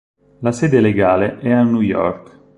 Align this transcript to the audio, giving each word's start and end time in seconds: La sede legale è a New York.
La 0.39 0.51
sede 0.51 0.81
legale 0.81 1.37
è 1.41 1.51
a 1.51 1.61
New 1.61 1.81
York. 1.81 2.39